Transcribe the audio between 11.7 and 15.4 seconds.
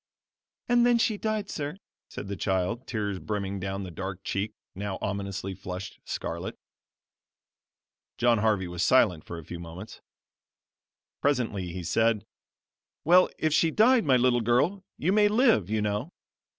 he said: "Well, if she died, my little girl, you may